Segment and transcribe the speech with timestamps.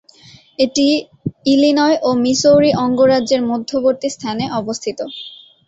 [0.59, 0.87] এটি
[1.45, 4.99] ইলিনয় ও মিসৌরি অঙ্গরাজ্যের মধ্যবর্তী স্থানে অবস্থিত।